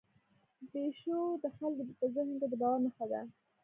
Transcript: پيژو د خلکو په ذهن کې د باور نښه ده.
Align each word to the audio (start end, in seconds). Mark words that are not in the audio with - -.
پيژو 0.71 1.21
د 1.43 1.45
خلکو 1.55 1.93
په 1.99 2.05
ذهن 2.13 2.31
کې 2.39 2.47
د 2.51 2.53
باور 2.61 2.79
نښه 2.85 3.05
ده. 3.11 3.21